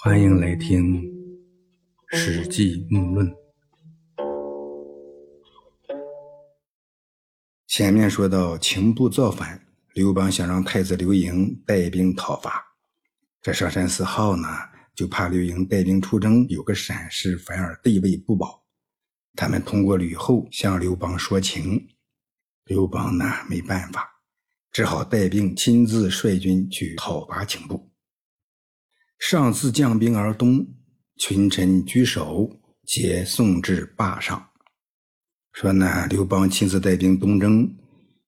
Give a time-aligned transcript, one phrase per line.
[0.00, 1.02] 欢迎来听
[2.16, 3.28] 《史记目论》。
[7.66, 9.60] 前面说到秦部造反，
[9.94, 12.64] 刘邦想让太子刘盈带兵讨伐。
[13.42, 14.46] 这上山四号呢，
[14.94, 18.62] 就怕刘盈带兵出征有个闪失，反而地位不保。
[19.34, 21.88] 他们通过吕后向刘邦说情，
[22.66, 24.08] 刘邦呢没办法，
[24.70, 27.87] 只好带兵亲自率军去讨伐秦部。
[29.18, 30.64] 上自将兵而东，
[31.16, 32.48] 群臣居首，
[32.86, 34.50] 皆送至坝上。
[35.52, 37.76] 说呢，刘邦亲自带兵东征，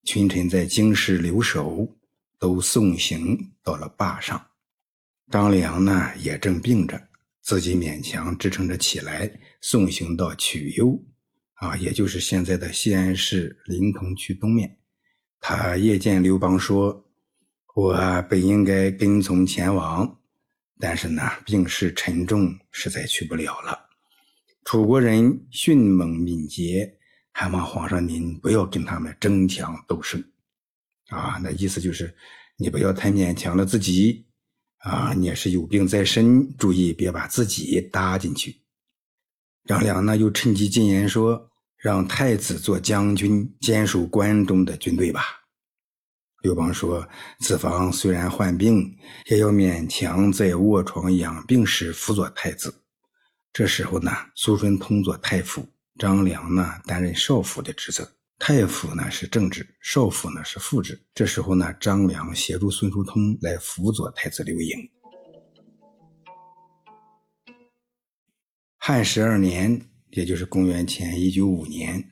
[0.04, 1.96] 群臣在京师留守，
[2.40, 4.45] 都送行到了坝上。
[5.30, 7.00] 张良呢，也正病着，
[7.40, 11.00] 自己勉强支撑着起来，送行到曲幽，
[11.54, 14.76] 啊，也就是现在的西安市临潼区东面。
[15.38, 17.06] 他夜见刘邦说
[17.76, 17.95] ：“我
[18.28, 20.16] 本应该跟从前往。”
[20.80, 23.78] 但是呢，病势沉重，实在去不了了。
[24.64, 26.92] 楚国人迅猛敏捷，
[27.32, 30.22] 还望皇上您不要跟他们争强斗胜。
[31.09, 32.14] 啊，那意思就是
[32.56, 34.24] 你不要太勉强了自己。
[34.78, 38.56] 啊，你也是有病在身，注意别把自己搭进去。
[39.66, 45.40] 张良呢，又趁机进言说，让太子做将军，坚守关中的军队吧。
[46.43, 47.07] 刘邦说
[47.41, 48.96] ：“子房虽然患病，
[49.27, 52.74] 也要勉强在卧床养病时辅佐太子。”
[53.52, 55.66] 这时候呢，苏春通做太傅，
[55.99, 58.11] 张良呢担任少府的职责。
[58.38, 60.99] 太傅呢是正职，少府呢是副职。
[61.15, 64.78] 这时候呢，张良协助孙叔通来辅佐太子刘盈。
[68.78, 69.78] 汉十二年，
[70.09, 72.03] 也就是公元前一九五年。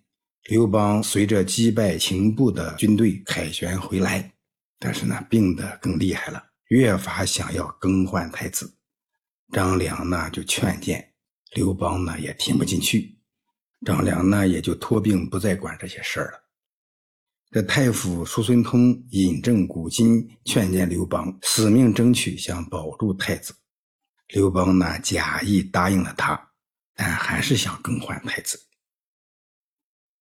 [0.49, 4.33] 刘邦随着击败秦部的军队凯旋回来，
[4.79, 8.75] 但是呢，病得更厉害了，越发想要更换太子。
[9.53, 11.13] 张良呢就劝谏，
[11.53, 13.19] 刘邦呢也听不进去，
[13.85, 16.41] 张良呢也就托病不再管这些事儿了。
[17.51, 23.55] 这太傅叔孙通引证古今，劝谏刘邦死命争取想保住太子。
[24.29, 26.53] 刘邦呢假意答应了他，
[26.95, 28.59] 但还是想更换太子。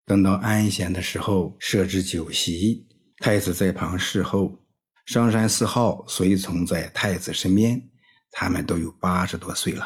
[0.07, 2.87] 等到安闲的时候，设置酒席，
[3.19, 4.57] 太子在旁侍候。
[5.05, 7.91] 商山四号随从在太子身边，
[8.31, 9.85] 他们都有八十多岁了，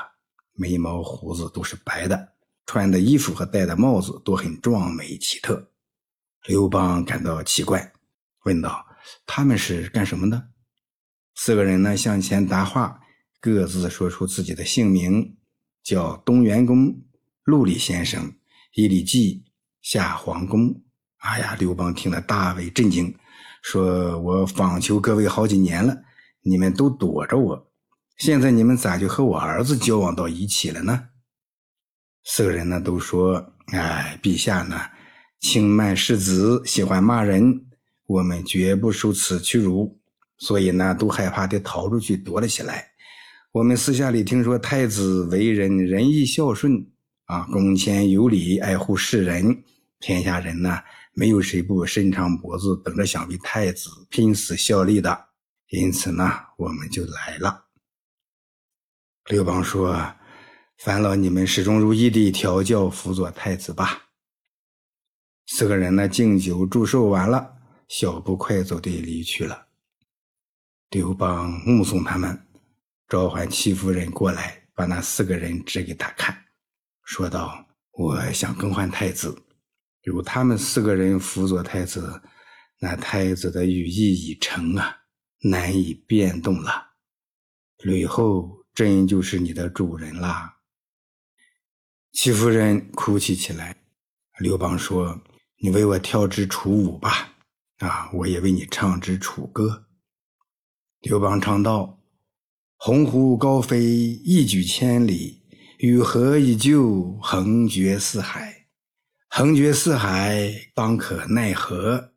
[0.53, 2.34] 眉毛胡子都是白的，
[2.66, 5.70] 穿的衣服和戴的帽子都很壮美奇特。
[6.47, 7.92] 刘邦感到奇怪，
[8.44, 8.87] 问道
[9.25, 10.48] ：“他们是干什么的？”
[11.34, 13.00] 四个人呢向前答话，
[13.41, 15.37] 各自说出自己的姓名，
[15.82, 17.02] 叫东元公、
[17.44, 18.34] 陆里先生、
[18.75, 19.44] 伊里季。
[19.82, 20.82] 下皇宫，
[21.18, 21.56] 哎呀！
[21.58, 23.14] 刘邦听了大为震惊，
[23.62, 25.96] 说：“我访求各位好几年了，
[26.42, 27.70] 你们都躲着我，
[28.16, 31.08] 现在你们咋就和我儿子交往到一起了呢？”
[32.24, 34.78] 四个人呢都说：“哎，陛下呢
[35.40, 37.66] 轻慢世子，喜欢骂人，
[38.06, 39.98] 我们绝不受此屈辱，
[40.38, 42.86] 所以呢都害怕的逃出去躲了起来。
[43.52, 46.86] 我们私下里听说太子为人仁义孝顺。”
[47.30, 49.62] 啊，恭谦有礼，爱护世人，
[50.00, 50.82] 天下人呢，
[51.12, 55.28] 没有谁不伸长脖子等着想为太子拼死效力的。
[55.69, 57.66] 因此呢，我们就来了。
[59.26, 60.12] 刘邦说
[60.78, 64.08] ：“烦劳你们始终如一的调教辅佐太子吧。”
[65.46, 67.48] 四个人呢，敬酒祝寿完了，
[67.86, 69.69] 小步快走的离去了。
[70.90, 72.36] 刘邦目送他们，
[73.06, 76.36] 召唤戚夫人过来，把那四个人指给他看。
[77.03, 79.43] 说道：“我想更换太子，
[80.05, 82.22] 如他们四个人辅佐太子，
[82.81, 84.99] 那太子的羽翼已成啊，
[85.43, 86.93] 难以变动了。
[87.83, 90.59] 吕后真就是你的主人啦。”
[92.12, 93.77] 戚夫人哭泣起来。
[94.38, 95.21] 刘邦说
[95.62, 97.34] ：“你为我跳支楚舞吧，
[97.78, 99.87] 啊，我也为你唱支楚歌。”
[101.00, 102.00] 刘邦唱道
[102.76, 105.38] ：“鸿鹄高飞，一举千里。”
[105.82, 108.67] 与河以旧，横绝四海。
[109.31, 112.12] 横绝四海，当可奈何？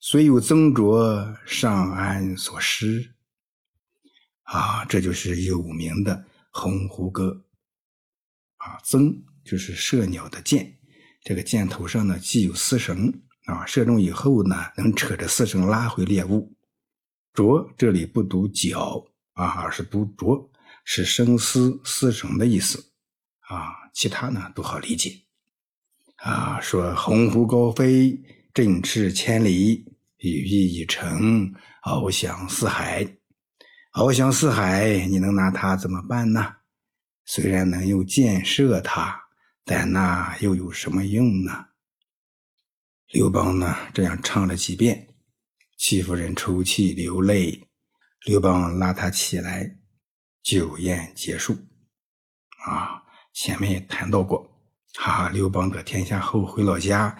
[0.00, 3.14] 虽有曾卓，尚安所失？
[4.42, 6.14] 啊，这就是有名的
[6.50, 7.42] 《鸿鹄歌》。
[8.66, 10.78] 啊，曾就是射鸟的箭，
[11.22, 13.10] 这个箭头上呢系有丝绳，
[13.46, 16.54] 啊，射中以后呢，能扯着丝绳拉回猎物。
[17.32, 19.02] 卓这里不读角
[19.32, 20.50] 啊，而是读卓，
[20.84, 22.88] 是生丝丝绳的意思。
[23.50, 25.20] 啊，其他呢都好理解。
[26.18, 28.16] 啊，说鸿鹄高飞，
[28.54, 29.84] 振翅千里，
[30.18, 31.52] 羽翼已成，
[31.82, 33.04] 翱翔四海。
[33.92, 36.56] 翱翔四海，你能拿他怎么办呢？
[37.24, 39.20] 虽然能用箭射他，
[39.64, 41.66] 但那又有什么用呢？
[43.08, 45.08] 刘邦呢，这样唱了几遍，
[45.76, 47.68] 戚夫人抽泣流泪。
[48.26, 49.78] 刘邦拉他起来，
[50.42, 51.56] 酒宴结束。
[52.66, 52.99] 啊，
[53.32, 54.50] 前面也谈到过，
[54.94, 57.18] 哈，刘邦得天下后回老家，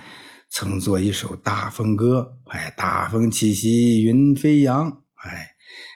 [0.48, 5.50] 曾作一首大风歌，哎，大风起兮云飞扬，哎，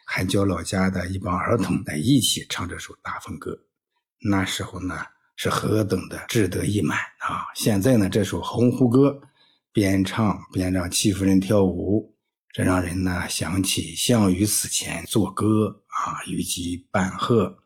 [0.06, 3.58] 还教老家的一帮儿童在一起唱这首大风歌。
[4.20, 4.99] 那时候呢，
[5.37, 7.46] 是何等的志得意满啊！
[7.55, 9.20] 现在呢，这首鸿鹄歌。
[9.72, 12.14] 边唱边让戚夫人跳舞，
[12.52, 17.58] 这让人呢想起项羽死前作歌啊，虞姬伴鹤，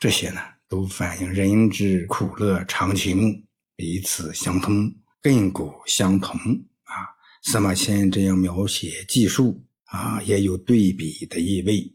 [0.00, 6.38] 这些呢都反映人之苦乐长情，彼此相通，亘古相同
[6.84, 7.08] 啊。
[7.42, 11.90] 司马迁这样描写记述啊，也有对比的意味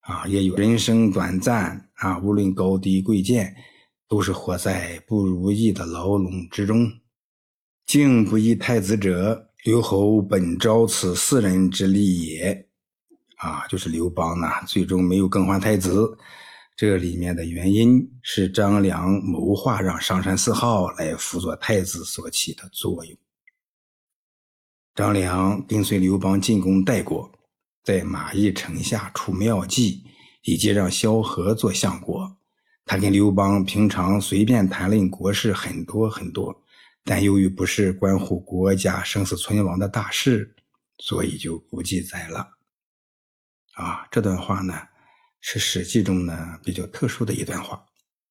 [0.00, 3.54] 啊，也有人生短暂啊，无论高低贵贱，
[4.08, 6.90] 都是活在不如意的牢笼之中。
[7.86, 12.68] 敬不义太子者，刘侯本招此四人之力也。
[13.36, 16.18] 啊，就是刘邦呢，最终没有更换太子。
[16.74, 23.16] 这里面的原因是张良谋划让上山四号来辅佐太子所起的作用。
[24.94, 27.30] 张良跟随刘邦进攻代国，
[27.84, 30.02] 在马邑城下出妙计，
[30.42, 32.36] 以及让萧何做相国。
[32.84, 36.62] 他跟刘邦平常随便谈论国事很多很多。
[37.04, 40.54] 但由于不是关乎国家生死存亡的大事，
[40.98, 42.48] 所以就不记载了。
[43.74, 44.74] 啊，这段话呢
[45.42, 47.84] 是《史记》中呢比较特殊的一段话，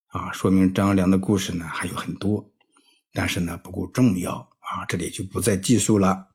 [0.07, 2.43] 啊，说明张良的故事呢还有很多，
[3.13, 6.29] 但是呢不够重要啊，这里就不再记述了。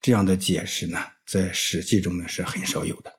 [0.00, 3.12] 这样的解释呢，在《史记》中呢是很少有的。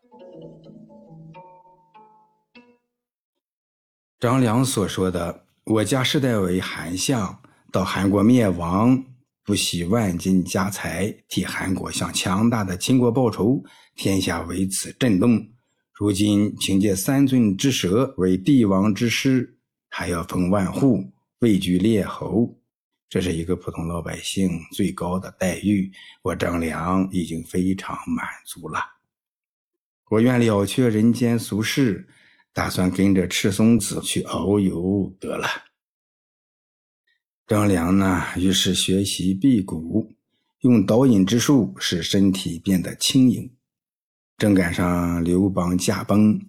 [4.20, 7.40] 张良所说的“我家世代为韩相”。
[7.72, 9.02] 到韩国灭亡，
[9.46, 13.64] 不惜万金家财，替韩国向强大的秦国报仇，
[13.96, 15.51] 天下为此震动。
[16.02, 22.58] 如今凭借三寸之舌为帝王之师，还要封万户，位居列侯，
[23.08, 25.92] 这是一个普通老百姓最高的待遇。
[26.24, 28.80] 我张良已经非常满足了。
[30.10, 32.08] 我愿了却人间俗事，
[32.52, 35.48] 打算跟着赤松子去遨游得了。
[37.46, 40.12] 张良呢，于是学习辟谷，
[40.62, 43.52] 用导引之术，使身体变得轻盈。
[44.42, 46.42] 正赶上刘邦驾崩，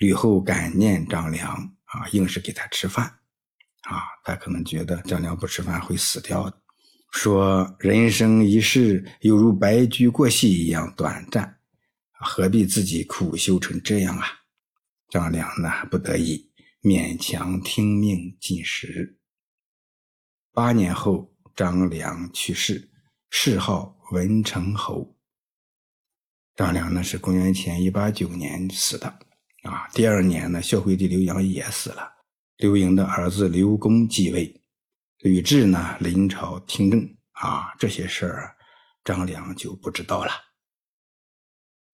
[0.00, 1.50] 吕后感念张良
[1.84, 3.06] 啊，硬是给他吃饭
[3.84, 4.02] 啊。
[4.22, 6.62] 他可能觉得张良不吃饭会死掉的，
[7.10, 11.58] 说人生一世犹如白驹过隙一样短暂，
[12.20, 14.26] 何必自己苦修成这样啊？
[15.08, 16.50] 张良呢，不得已
[16.82, 19.16] 勉强听命进食。
[20.52, 22.90] 八年后，张良去世，
[23.30, 25.14] 谥号文成侯。
[26.58, 29.06] 张良呢是公元前一八九年死的，
[29.62, 32.02] 啊，第二年呢，孝惠帝刘盈也死了，
[32.56, 34.60] 刘盈的儿子刘恭继位，
[35.20, 38.56] 吕雉呢临朝听政，啊，这些事儿
[39.04, 40.32] 张良就不知道了。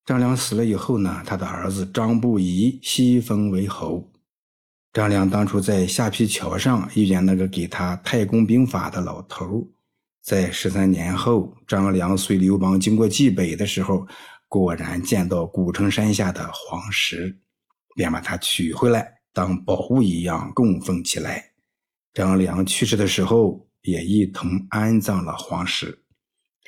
[0.06, 4.10] 张良死了以后呢，他的儿子张不疑西封为侯。
[4.94, 9.68] 张良当初在下邳桥上遇见那个给他太公兵法的老头
[10.22, 14.06] 在十三年后，张良随刘邦经过冀北的时候，
[14.54, 17.36] 果然见到古城山下的黄石，
[17.96, 21.50] 便把它取回来当宝物一样供奉起来。
[22.12, 25.98] 张良去世的时候，也一同安葬了黄石。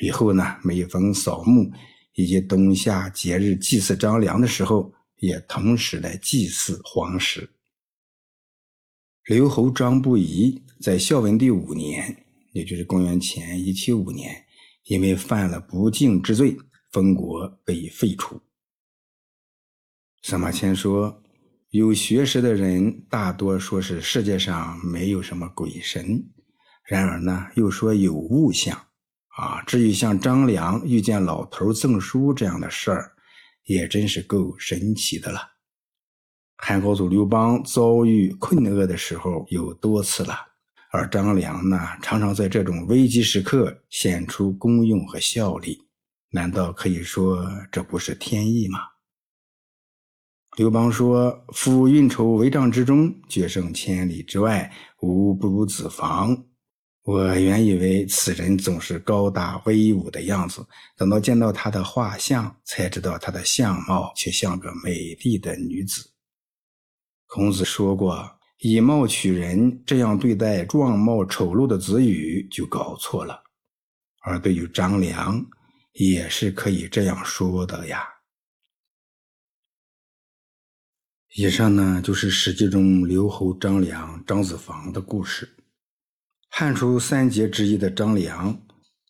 [0.03, 1.71] 以后呢，每逢扫墓
[2.15, 7.49] 以及冬夏节日祭祀张良的时候，也同时来祭祀黄石。
[9.27, 14.45] 刘侯张不疑在孝文帝五年，也就是公元前一七五年，
[14.87, 16.57] 因为犯了不敬之罪，
[16.91, 18.41] 封国被废除。
[20.23, 21.23] 司马迁说，
[21.71, 26.25] 有学识的人大多说是世界上没有什么鬼神，
[26.85, 28.81] 然而呢，又说有物象。
[29.37, 33.13] 啊，至于像张良遇见老头赠书这样的事儿，
[33.65, 35.39] 也真是够神奇的了。
[36.57, 40.35] 汉高祖刘邦遭遇困厄的时候有多次了，
[40.91, 45.86] 而张良呢，常常在这种危急时刻显出功用和效力，
[46.31, 48.79] 难道可以说这不是天意吗？
[50.57, 56.47] 刘邦说：“夫运筹帷帐之中，决胜千里之外，无不如子房。
[57.03, 60.67] 我原以为此人总是高大威武的样子，
[60.97, 66.11] 等到见到他的画像，才知道他的相貌却像个美丽的女子。
[67.27, 73.43] 孔子说过：“以貌取人，这样对待状貌丑陋的子羽，就搞错了。”
[74.25, 75.47] 而对于张良，
[75.99, 78.07] 也是可以这样说的呀。
[81.35, 85.57] 以上呢，就是《史记》中刘侯张良、张子房的故事。
[86.49, 88.59] 汉初三杰之一的张良，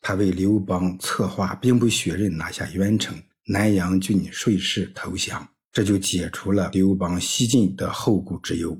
[0.01, 8.77] 他为刘邦策划兵不血刃拿下渊城，南阳郡税氏投降，这就解除了刘邦西进的后顾之忧。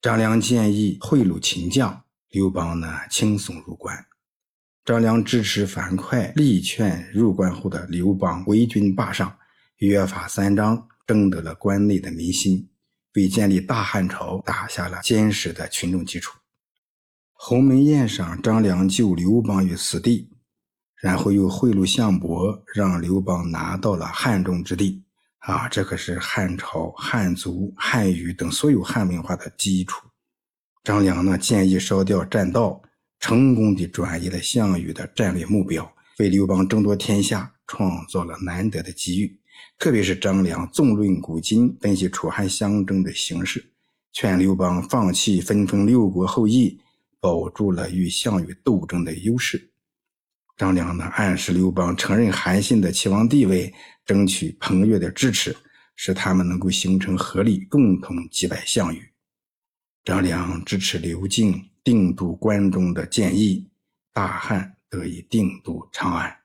[0.00, 4.11] 张良建议贿赂秦将，刘邦呢轻松入关。
[4.84, 9.32] 张良支持樊哙力劝入关后的刘邦为军霸上，
[9.76, 12.68] 约法三章，争得了关内的民心，
[13.14, 16.36] 为建立大汉朝打下了坚实的群众基础。
[17.34, 20.28] 鸿门宴上张良救刘邦于死地，
[21.00, 25.04] 然后又贿赂项伯，让刘邦拿到了汉中之地。
[25.38, 30.08] 啊，这可是汉朝、汉族、汉语等所有汉文化的基础。
[30.82, 32.80] 张良呢，建议烧掉栈道，
[33.22, 39.38] 成功地转移了项羽的战略目标，为刘邦争夺天下创造了难得的机遇。
[39.78, 43.72] 特别是张良纵论古今，分析楚汉相争的形势，
[44.12, 46.78] 劝刘邦放弃分封六国后裔。
[47.20, 49.70] 保住了与项羽斗争的优势。
[50.56, 53.72] 张良呢，暗示刘邦承认韩信的齐王地位，
[54.04, 55.56] 争取彭越的支持，
[55.94, 59.00] 使他们能够形成合力，共同击败项羽。
[60.02, 63.70] 张良支持刘敬定都关中的建议，
[64.12, 66.36] 大汉得以定都长安。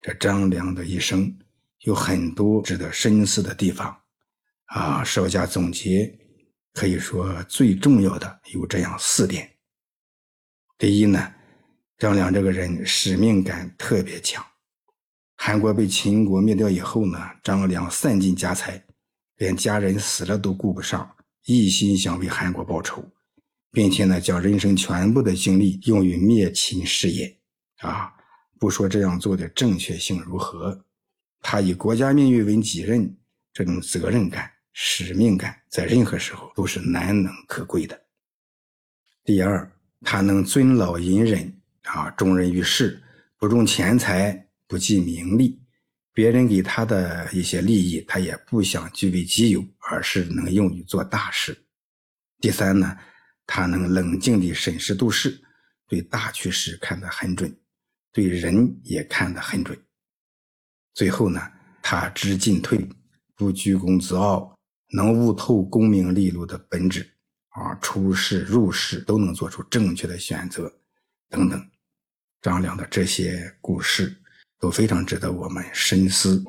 [0.00, 1.38] 这张良的一生
[1.80, 4.00] 有很多值得深思的地方
[4.66, 6.16] 啊，稍加总结。
[6.72, 9.50] 可以说最重要的有这样四点。
[10.78, 11.34] 第一呢，
[11.98, 14.42] 张良这个人使命感特别强。
[15.36, 18.80] 韩国被秦国灭掉以后呢，张良散尽家财，
[19.38, 23.04] 连家人死了都顾不上，一心想为韩国报仇，
[23.72, 27.38] 并且呢，将人生全部的精力用于灭秦事业。
[27.78, 28.12] 啊，
[28.58, 30.84] 不说这样做的正确性如何，
[31.40, 33.16] 他以国家命运为己任，
[33.52, 34.50] 这种责任感。
[34.72, 38.00] 使命感在任何时候都是难能可贵的。
[39.24, 39.70] 第二，
[40.02, 43.02] 他能尊老隐忍啊，重人于事，
[43.36, 45.60] 不重钱财，不计名利。
[46.12, 51.64] 别人给他的一些利益，他也不想据为己有，而是能用于做大事。
[52.40, 52.96] 第三呢，
[53.52, 55.42] 他能冷静地审时度势，
[55.88, 57.52] 对大趋势看得很准，
[58.12, 59.76] 对人也看得很准。
[60.94, 61.40] 最后呢，
[61.82, 62.88] 他知进退，
[63.34, 64.56] 不居功自傲。
[64.92, 67.08] 能悟透功名利禄的本质，
[67.48, 70.72] 啊，出世入世都能做出正确的选择，
[71.28, 71.70] 等等。
[72.40, 74.16] 张良的这些故事
[74.60, 76.40] 都非常值得我们深思。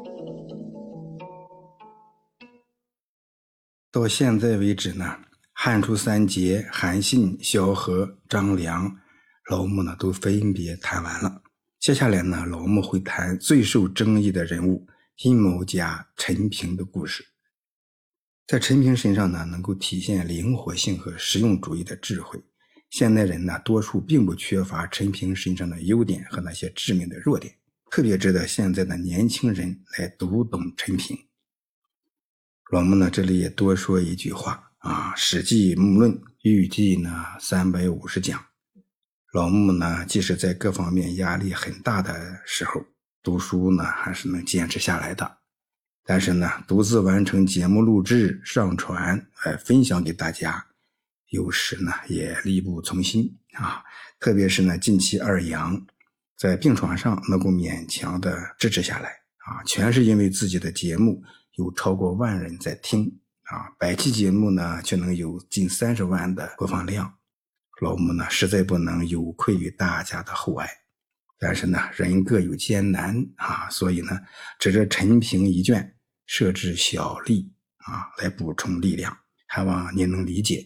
[3.92, 5.20] 到现在为止呢，
[5.64, 8.98] 汉初三杰韩信、萧何、张良、
[9.48, 11.44] 老穆呢都分别谈完了。
[11.80, 14.88] 接下来呢，老穆会谈最受争议的人物
[15.18, 17.24] 阴谋家陈平的故事。
[18.48, 22.42] 在陈平身上呢，能够体现灵活性和实用主义的智慧。
[22.90, 27.54] 现代人呢，多数并不缺乏陈平身上的优点和那些致命的弱点，
[27.92, 31.16] 特别值得现在的年轻人来读懂陈平。
[32.72, 36.12] 老木呢，这里也多说一句话啊，《史记·目论》
[36.42, 38.44] 预计呢三百五十讲。
[39.32, 42.84] 老木呢，即使在各方面压力很大的时候，
[43.22, 45.38] 读书呢还是能坚持下来的。
[46.04, 50.66] 但是呢，独自完成节目录制、上传，哎，分享给大家，
[51.30, 53.84] 有时呢也力不从心啊。
[54.20, 55.80] 特别是呢，近期二阳
[56.36, 59.10] 在病床上能够勉强的支持下来
[59.46, 61.22] 啊，全是因为自己的节目
[61.58, 63.20] 有超过万人在听
[63.52, 67.14] 啊，百期节目呢却能有近三十万的播放量，
[67.82, 70.70] 老木呢实在不能有愧于大家的厚爱。
[71.38, 74.18] 但是呢，人各有艰难啊，所以呢，
[74.58, 79.18] 指着陈平一卷，设置小例啊，来补充力量，
[79.48, 80.66] 还望您能理解。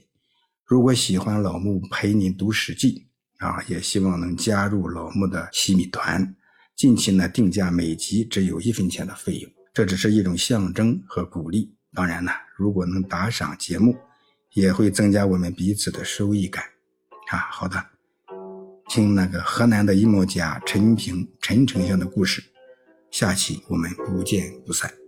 [0.63, 3.07] 如果喜欢老木陪您读《史记》
[3.47, 6.35] 啊，也希望能加入老木的洗米团。
[6.75, 11.74] 近期呢，定价每集只有一分钱的费用，这只是一种象征和鼓励。
[11.95, 13.97] 当然呢，如果能打赏节目，
[14.53, 16.63] 也会增加我们彼此的收益感。
[17.31, 17.83] 啊，好的。
[18.87, 22.43] 听那个河南的阴谋家陈平陈丞相的故事，
[23.09, 25.04] 下期我们不见不散。